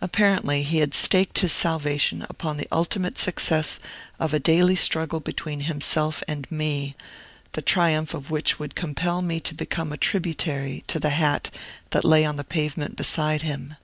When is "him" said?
13.42-13.76